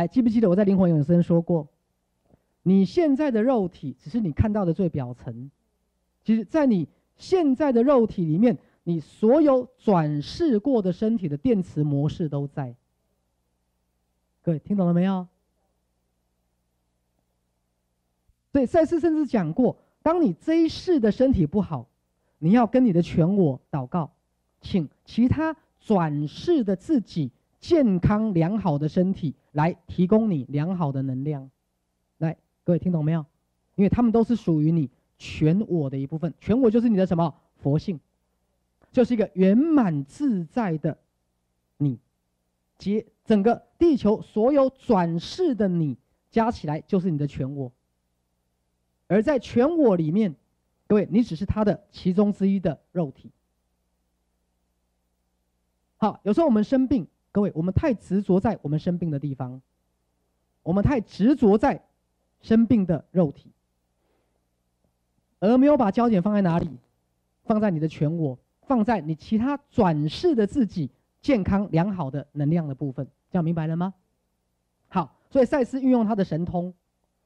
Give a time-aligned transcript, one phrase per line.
[0.00, 1.68] 来，记不记得我在灵魂永生说过，
[2.62, 5.50] 你现在的肉体只是你看到的最表层，
[6.24, 12.74] 其实，在你现在的肉体里面，你所有转世过的身体的电磁模式都在。
[14.42, 15.26] 各位听懂了没有？
[18.52, 21.86] 对，赛斯甚至讲过，当你这一世的身体不好，
[22.38, 24.10] 你要跟你的全我祷告，
[24.62, 31.50] 请其他转世的自己健康良好的身体来提供你良好的能量。
[32.18, 33.24] 来，各位听懂没有？
[33.76, 38.00] 因为他们都是属于你全我的一部分，全我就是你的什么佛性，
[38.90, 40.98] 就是一个圆满自在的
[41.76, 41.98] 你，
[42.78, 45.96] 结整个地球所有转世的你
[46.30, 47.72] 加起来就是你的全我。
[49.06, 50.34] 而在全我里面，
[50.86, 53.30] 各位，你只是他的其中之一的肉体。
[55.96, 59.60] 好，有时候我们生病，各位，我们太执着在我们生病的地方，
[60.62, 61.82] 我们太执着在
[62.40, 63.50] 生病的肉体，
[65.38, 66.68] 而没有把焦点放在哪里，
[67.44, 73.94] 放在你的全我，放在你其他转世的自己健康良好的能量的部分，这样明白了吗？
[74.88, 76.74] 好，所以赛斯运用他的神通，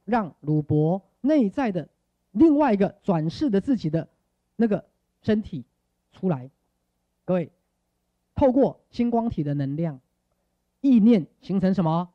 [0.04, 1.02] 让鲁伯。
[1.26, 1.88] 内在的
[2.32, 4.06] 另外一个转世的自己的
[4.56, 4.84] 那个
[5.22, 5.64] 身体
[6.12, 6.50] 出来，
[7.24, 7.50] 各位，
[8.44, 9.98] 透过星光体的能量，
[10.82, 12.10] 意念形成什么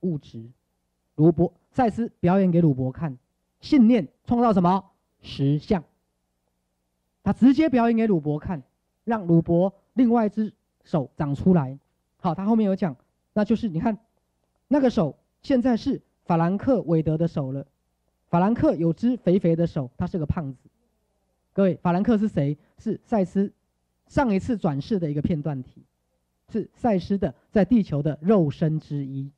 [0.00, 0.44] 物质？
[1.14, 3.16] 鲁伯赛斯表演给鲁伯看，
[3.62, 4.90] 信念创造什么
[5.22, 5.82] 实相？
[7.22, 8.62] 他直接表演给鲁伯看，
[9.04, 11.78] 让鲁伯另外一只手长出来。
[12.18, 12.94] 好，他后面有讲，
[13.32, 13.96] 那就是你看，
[14.68, 17.66] 那个手现在是法兰克韦德的手了。
[18.28, 20.68] 法兰克有只肥肥的手，他是个胖子。
[21.54, 22.58] 各位，法兰克是谁？
[22.76, 23.50] 是赛斯
[24.06, 25.82] 上一次转世的一个片段体，
[26.50, 29.30] 是赛斯的在地球的肉身之一。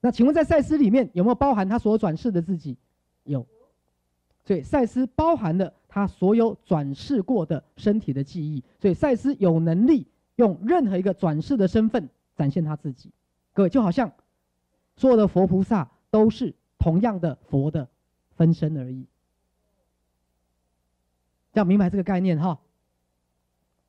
[0.00, 2.76] 那请问，在赛斯里面有没有包含他所转世的自己？
[3.24, 3.46] 有。
[4.44, 13.10] 所以赛斯包含了他所有转世过的身体的记忆，所以赛斯有能力用任何一个转世的身份展现他自己。
[13.52, 14.12] 各位，就好像
[14.96, 16.54] 所有的佛菩萨都是。
[16.80, 17.88] 同样的佛的
[18.36, 19.04] 分身而已，
[21.58, 22.58] 要明白这个概念哈。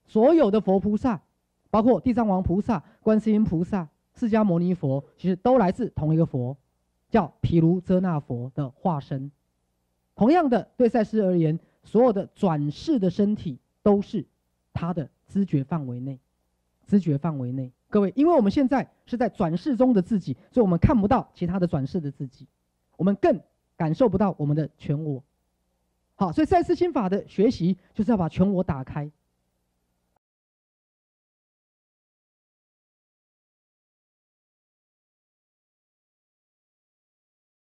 [0.05, 1.21] 所有的佛菩萨，
[1.69, 6.57] 包括地藏王菩萨、观世音菩萨、释迦牟尼佛，其实都来自同一个佛，
[7.09, 9.31] 叫毗卢遮那佛的化身。
[10.15, 14.25] 同样的，对赛斯而言，所有的转世的身体都是
[14.73, 16.19] 他的知觉范围内，
[16.87, 17.71] 知觉范围内。
[17.89, 22.47] 各位，因为我们现在是在转世中的自己，所以我们看不到其他的转世的自己。
[22.97, 23.39] 我们更
[23.77, 25.23] 感受不到我们的全我，
[26.19, 29.09] 好，所以赛斯心法的学习就是要把全我打开，